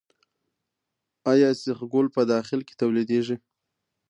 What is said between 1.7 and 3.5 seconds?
ګول په داخل کې تولیدیږي؟